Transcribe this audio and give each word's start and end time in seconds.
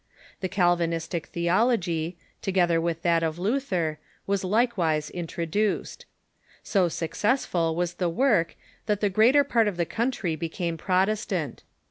The 0.39 0.49
Calvinistic 0.49 1.27
theology, 1.27 2.17
together 2.41 2.79
Avith 2.81 3.01
that 3.03 3.21
of 3.21 3.37
Luther, 3.37 3.99
was 4.25 4.43
likewise 4.43 5.11
intro 5.11 5.45
duced. 5.45 6.07
So 6.63 6.89
successful 6.89 7.75
Avas 7.75 7.97
the 7.97 8.09
Avork 8.11 8.55
that 8.87 8.99
the 9.01 9.11
greater 9.11 9.43
part 9.43 9.67
of 9.67 9.77
the 9.77 9.85
country 9.85 10.35
became 10.35 10.75
Protestant. 10.75 11.61